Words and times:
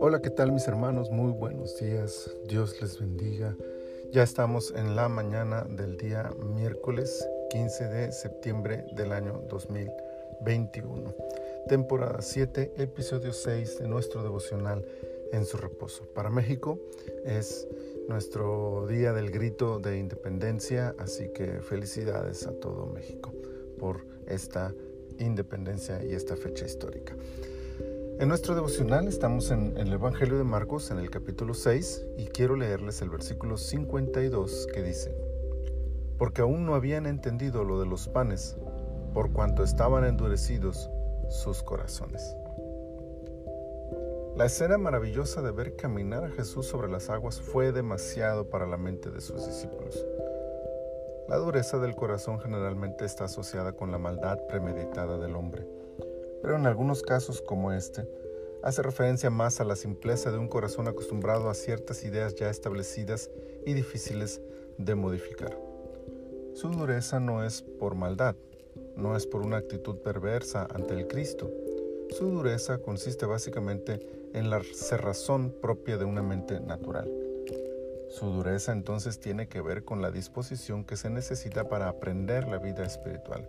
Hola, 0.00 0.22
¿qué 0.22 0.30
tal 0.30 0.52
mis 0.52 0.66
hermanos? 0.66 1.10
Muy 1.10 1.32
buenos 1.32 1.78
días. 1.78 2.30
Dios 2.48 2.80
les 2.80 2.98
bendiga. 2.98 3.54
Ya 4.12 4.22
estamos 4.22 4.72
en 4.74 4.96
la 4.96 5.10
mañana 5.10 5.66
del 5.68 5.98
día 5.98 6.30
miércoles 6.54 7.28
15 7.50 7.88
de 7.88 8.12
septiembre 8.12 8.86
del 8.92 9.12
año 9.12 9.42
2021. 9.50 11.14
Temporada 11.68 12.22
7, 12.22 12.72
episodio 12.78 13.34
6 13.34 13.80
de 13.80 13.88
nuestro 13.88 14.22
devocional 14.22 14.86
en 15.32 15.44
su 15.44 15.58
reposo. 15.58 16.06
Para 16.14 16.30
México 16.30 16.78
es 17.26 17.68
nuestro 18.08 18.86
día 18.86 19.12
del 19.12 19.30
grito 19.30 19.80
de 19.80 19.98
independencia, 19.98 20.94
así 20.98 21.28
que 21.28 21.60
felicidades 21.60 22.46
a 22.46 22.52
todo 22.52 22.86
México 22.86 23.34
por 23.78 24.06
esta 24.26 24.72
independencia 25.18 26.02
y 26.04 26.12
esta 26.14 26.36
fecha 26.36 26.64
histórica. 26.64 27.14
En 28.18 28.28
nuestro 28.28 28.54
devocional 28.54 29.08
estamos 29.08 29.50
en, 29.50 29.76
el 29.76 29.92
Evangelio 29.92 30.38
de 30.38 30.44
Marcos 30.44 30.90
en 30.90 30.98
el 30.98 31.10
capítulo 31.10 31.52
6 31.52 32.06
y 32.16 32.24
quiero 32.26 32.56
leerles 32.56 33.02
el 33.02 33.10
versículo 33.10 33.58
52 33.58 34.68
que 34.72 34.82
dice, 34.82 35.14
porque 36.16 36.40
aún 36.40 36.64
no 36.64 36.74
habían 36.74 37.04
entendido 37.04 37.62
lo 37.62 37.78
de 37.78 37.84
los 37.84 38.08
panes, 38.08 38.56
por 39.12 39.32
cuanto 39.32 39.62
estaban 39.62 40.04
endurecidos 40.04 40.88
sus 41.28 41.62
corazones. 41.62 42.34
La 44.36 44.46
escena 44.46 44.78
maravillosa 44.78 45.42
de 45.42 45.50
ver 45.50 45.76
caminar 45.76 46.24
a 46.24 46.30
Jesús 46.30 46.66
sobre 46.66 46.90
las 46.90 47.10
aguas 47.10 47.40
fue 47.40 47.72
demasiado 47.72 48.50
para 48.50 48.66
la 48.66 48.76
mente 48.76 49.10
de 49.10 49.20
sus 49.20 49.46
discípulos. 49.46 50.04
La 51.28 51.36
dureza 51.36 51.78
del 51.78 51.94
corazón 51.94 52.38
generalmente 52.40 53.04
está 53.04 53.24
asociada 53.24 53.72
con 53.72 53.90
la 53.90 53.98
maldad 53.98 54.38
premeditada 54.48 55.18
del 55.18 55.34
hombre 55.34 55.66
pero 56.46 56.58
en 56.58 56.66
algunos 56.66 57.02
casos 57.02 57.42
como 57.42 57.72
este, 57.72 58.08
hace 58.62 58.80
referencia 58.80 59.30
más 59.30 59.60
a 59.60 59.64
la 59.64 59.74
simpleza 59.74 60.30
de 60.30 60.38
un 60.38 60.46
corazón 60.46 60.86
acostumbrado 60.86 61.50
a 61.50 61.54
ciertas 61.54 62.04
ideas 62.04 62.36
ya 62.36 62.50
establecidas 62.50 63.32
y 63.64 63.74
difíciles 63.74 64.40
de 64.78 64.94
modificar. 64.94 65.58
Su 66.54 66.70
dureza 66.70 67.18
no 67.18 67.44
es 67.44 67.62
por 67.62 67.96
maldad, 67.96 68.36
no 68.94 69.16
es 69.16 69.26
por 69.26 69.42
una 69.42 69.56
actitud 69.56 69.96
perversa 69.98 70.68
ante 70.72 70.94
el 70.94 71.08
Cristo. 71.08 71.50
Su 72.10 72.30
dureza 72.30 72.78
consiste 72.78 73.26
básicamente 73.26 74.30
en 74.32 74.48
la 74.48 74.62
cerrazón 74.62 75.50
propia 75.50 75.98
de 75.98 76.04
una 76.04 76.22
mente 76.22 76.60
natural. 76.60 77.25
Su 78.08 78.26
dureza 78.26 78.72
entonces 78.72 79.20
tiene 79.20 79.48
que 79.48 79.60
ver 79.60 79.84
con 79.84 80.02
la 80.02 80.10
disposición 80.10 80.84
que 80.84 80.96
se 80.96 81.10
necesita 81.10 81.68
para 81.68 81.88
aprender 81.88 82.46
la 82.48 82.58
vida 82.58 82.84
espiritual 82.84 83.46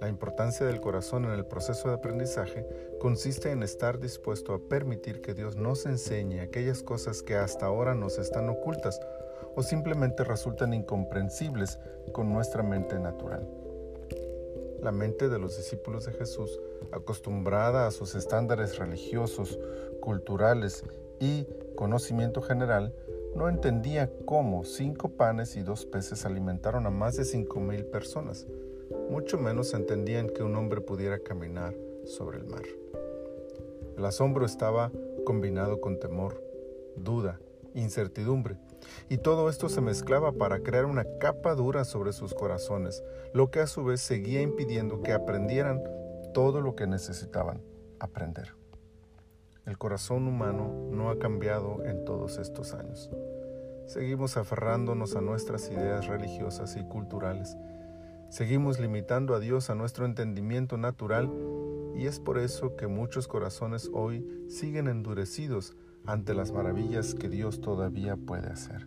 la 0.00 0.08
importancia 0.08 0.66
del 0.66 0.80
corazón 0.80 1.26
en 1.26 1.32
el 1.32 1.44
proceso 1.44 1.88
de 1.88 1.94
aprendizaje 1.94 2.66
consiste 2.98 3.50
en 3.50 3.62
estar 3.62 4.00
dispuesto 4.00 4.54
a 4.54 4.58
permitir 4.58 5.20
que 5.20 5.34
Dios 5.34 5.56
nos 5.56 5.84
enseñe 5.84 6.40
aquellas 6.40 6.82
cosas 6.82 7.22
que 7.22 7.36
hasta 7.36 7.66
ahora 7.66 7.94
nos 7.94 8.18
están 8.18 8.48
ocultas 8.48 8.98
o 9.54 9.62
simplemente 9.62 10.24
resultan 10.24 10.72
incomprensibles 10.72 11.78
con 12.12 12.32
nuestra 12.32 12.62
mente 12.62 12.98
natural. 12.98 13.46
La 14.80 14.90
mente 14.90 15.28
de 15.28 15.38
los 15.38 15.58
discípulos 15.58 16.06
de 16.06 16.12
Jesús, 16.12 16.58
acostumbrada 16.92 17.86
a 17.86 17.90
sus 17.90 18.14
estándares 18.14 18.78
religiosos, 18.78 19.58
culturales 20.00 20.82
y 21.20 21.46
conocimiento 21.76 22.40
general, 22.40 22.94
no 23.34 23.48
entendía 23.48 24.10
cómo 24.24 24.64
cinco 24.64 25.10
panes 25.10 25.56
y 25.56 25.62
dos 25.62 25.86
peces 25.86 26.24
alimentaron 26.26 26.86
a 26.86 26.90
más 26.90 27.16
de 27.16 27.24
cinco 27.24 27.60
mil 27.60 27.84
personas 27.86 28.46
mucho 29.10 29.38
menos 29.38 29.74
entendían 29.74 30.28
que 30.28 30.42
un 30.42 30.56
hombre 30.56 30.80
pudiera 30.80 31.18
caminar 31.18 31.74
sobre 32.04 32.38
el 32.38 32.46
mar. 32.46 32.62
El 33.96 34.04
asombro 34.04 34.46
estaba 34.46 34.90
combinado 35.24 35.80
con 35.80 35.98
temor, 35.98 36.42
duda, 36.96 37.40
incertidumbre, 37.74 38.56
y 39.08 39.18
todo 39.18 39.48
esto 39.50 39.68
se 39.68 39.80
mezclaba 39.80 40.32
para 40.32 40.60
crear 40.60 40.86
una 40.86 41.04
capa 41.18 41.54
dura 41.54 41.84
sobre 41.84 42.12
sus 42.12 42.34
corazones, 42.34 43.02
lo 43.34 43.50
que 43.50 43.60
a 43.60 43.66
su 43.66 43.84
vez 43.84 44.00
seguía 44.00 44.40
impidiendo 44.40 45.02
que 45.02 45.12
aprendieran 45.12 45.82
todo 46.32 46.60
lo 46.60 46.74
que 46.76 46.86
necesitaban 46.86 47.60
aprender. 47.98 48.59
El 49.66 49.78
corazón 49.78 50.26
humano 50.26 50.88
no 50.90 51.10
ha 51.10 51.18
cambiado 51.18 51.84
en 51.84 52.04
todos 52.04 52.38
estos 52.38 52.74
años. 52.74 53.10
Seguimos 53.86 54.36
aferrándonos 54.36 55.16
a 55.16 55.20
nuestras 55.20 55.70
ideas 55.70 56.06
religiosas 56.06 56.76
y 56.76 56.84
culturales 56.84 57.56
Seguimos 58.30 58.78
limitando 58.78 59.34
a 59.34 59.40
Dios 59.40 59.70
a 59.70 59.74
nuestro 59.74 60.06
entendimiento 60.06 60.76
natural 60.76 61.28
y 61.96 62.06
es 62.06 62.20
por 62.20 62.38
eso 62.38 62.76
que 62.76 62.86
muchos 62.86 63.26
corazones 63.26 63.90
hoy 63.92 64.24
siguen 64.48 64.86
endurecidos 64.86 65.74
ante 66.06 66.32
las 66.32 66.52
maravillas 66.52 67.16
que 67.16 67.28
Dios 67.28 67.60
todavía 67.60 68.16
puede 68.16 68.46
hacer. 68.48 68.86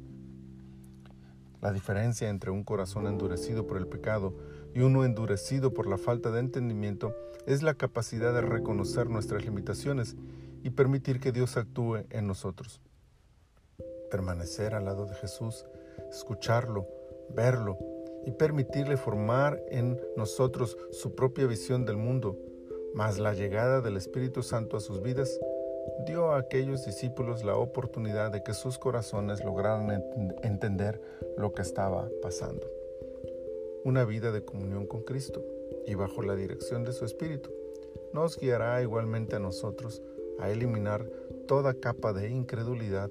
La 1.62 1.74
diferencia 1.74 2.30
entre 2.30 2.52
un 2.52 2.64
corazón 2.64 3.06
endurecido 3.06 3.68
por 3.68 3.76
el 3.76 3.86
pecado 3.86 4.34
y 4.74 4.80
uno 4.80 5.04
endurecido 5.04 5.74
por 5.74 5.88
la 5.88 5.98
falta 5.98 6.32
de 6.32 6.40
entendimiento 6.40 7.14
es 7.46 7.64
la 7.64 7.74
capacidad 7.74 8.34
de 8.34 8.42
reconocer 8.42 9.10
nuestras 9.10 9.44
limitaciones 9.44 10.16
y 10.64 10.72
permitir 10.72 11.20
que 11.20 11.32
Dios 11.32 11.58
actúe 11.58 12.06
en 12.10 12.26
nosotros. 12.26 12.82
Permanecer 14.10 14.74
al 14.74 14.86
lado 14.86 15.06
de 15.06 15.16
Jesús, 15.16 15.66
escucharlo, 16.10 16.88
verlo, 17.30 17.78
y 18.26 18.32
permitirle 18.32 18.98
formar 18.98 19.62
en 19.70 20.00
nosotros 20.16 20.78
su 20.92 21.14
propia 21.14 21.46
visión 21.46 21.86
del 21.86 21.98
mundo, 21.98 22.38
mas 22.94 23.20
la 23.20 23.34
llegada 23.34 23.82
del 23.82 23.98
Espíritu 23.98 24.44
Santo 24.44 24.78
a 24.78 24.80
sus 24.80 25.02
vidas 25.02 25.40
dio 26.06 26.32
a 26.32 26.38
aquellos 26.38 26.86
discípulos 26.86 27.44
la 27.44 27.58
oportunidad 27.58 28.32
de 28.32 28.44
que 28.44 28.54
sus 28.54 28.78
corazones 28.78 29.44
lograran 29.44 30.04
entender 30.42 31.02
lo 31.38 31.54
que 31.54 31.62
estaba 31.62 32.08
pasando. 32.22 32.66
Una 33.84 34.06
vida 34.06 34.32
de 34.32 34.46
comunión 34.46 34.86
con 34.86 35.02
Cristo 35.02 35.44
y 35.86 35.96
bajo 35.96 36.22
la 36.22 36.36
dirección 36.36 36.86
de 36.86 36.94
su 36.94 37.04
Espíritu 37.04 37.52
nos 38.14 38.38
guiará 38.38 38.82
igualmente 38.82 39.36
a 39.36 39.40
nosotros 39.40 40.02
a 40.40 40.50
eliminar 40.50 41.06
toda 41.48 41.74
capa 41.74 42.14
de 42.14 42.30
incredulidad 42.30 43.10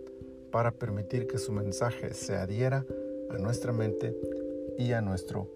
para 0.51 0.73
permitir 0.73 1.27
que 1.27 1.39
su 1.39 1.53
mensaje 1.53 2.15
se 2.15 2.37
adhiera 2.37 2.85
a 3.31 3.39
nuestra 3.39 3.73
mente 3.73 4.15
y 4.79 4.93
a 4.93 5.01
nuestro 5.01 5.51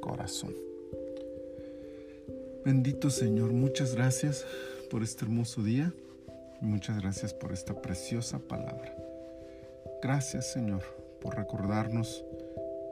corazón. 0.00 0.54
Bendito 2.64 3.10
Señor, 3.10 3.52
muchas 3.52 3.94
gracias 3.94 4.44
por 4.90 5.02
este 5.02 5.24
hermoso 5.24 5.62
día 5.62 5.92
y 6.60 6.66
muchas 6.66 7.00
gracias 7.00 7.34
por 7.34 7.52
esta 7.52 7.80
preciosa 7.80 8.38
palabra. 8.38 8.94
Gracias 10.02 10.52
Señor 10.52 10.82
por 11.20 11.36
recordarnos 11.36 12.24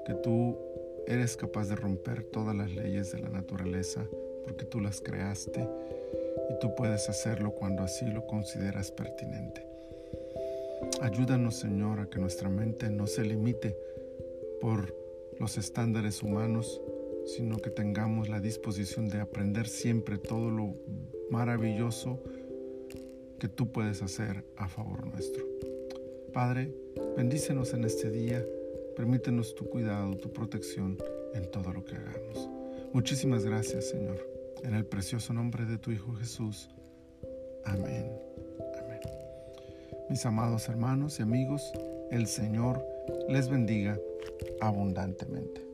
que 0.07 0.15
tú 0.15 0.57
eres 1.07 1.37
capaz 1.37 1.69
de 1.69 1.77
romper 1.77 2.25
todas 2.25 2.57
las 2.57 2.71
leyes 2.71 3.13
de 3.13 3.21
la 3.21 3.29
naturaleza 3.29 4.05
porque 4.45 4.65
tú 4.65 4.81
las 4.81 5.01
creaste 5.01 5.69
y 6.51 6.59
tú 6.61 6.75
puedes 6.75 7.09
hacerlo 7.09 7.53
cuando 7.53 7.83
así 7.83 8.07
lo 8.07 8.27
consideras 8.27 8.91
pertinente. 8.91 9.67
Ayúdanos 11.01 11.57
Señor 11.57 12.01
a 12.01 12.07
que 12.07 12.19
nuestra 12.19 12.49
mente 12.49 12.91
no 12.91 13.07
se 13.07 13.23
limite 13.23 13.77
por 14.61 14.95
los 15.39 15.57
estándares 15.57 16.23
humanos, 16.23 16.81
sino 17.25 17.57
que 17.59 17.71
tengamos 17.71 18.29
la 18.29 18.41
disposición 18.41 19.09
de 19.09 19.21
aprender 19.21 19.67
siempre 19.67 20.19
todo 20.19 20.51
lo 20.51 20.75
maravilloso 21.31 22.23
que 23.39 23.49
tú 23.49 23.73
puedes 23.73 24.03
hacer 24.03 24.45
a 24.57 24.69
favor 24.69 25.07
nuestro. 25.07 25.45
Padre, 26.33 26.73
bendícenos 27.17 27.73
en 27.73 27.85
este 27.85 28.11
día, 28.11 28.45
permítenos 28.97 29.55
tu 29.55 29.69
cuidado, 29.69 30.17
tu 30.17 30.33
protección 30.33 30.99
en 31.35 31.51
todo 31.51 31.73
lo 31.73 31.85
que 31.85 31.97
hagamos. 31.97 32.60
Muchísimas 32.93 33.45
gracias, 33.45 33.89
Señor, 33.91 34.19
en 34.65 34.75
el 34.75 34.85
precioso 34.85 35.33
nombre 35.33 35.65
de 35.65 35.79
tu 35.79 35.93
Hijo 35.93 36.13
Jesús. 36.15 36.69
Amén. 37.65 38.13
Amén. 38.79 39.01
Mis 40.09 40.27
amados 40.27 40.69
hermanos 40.69 41.21
y 41.21 41.23
amigos, 41.23 41.73
el 42.11 42.27
Señor 42.27 42.85
les 43.29 43.49
bendiga 43.49 43.97
abundantemente. 44.61 45.65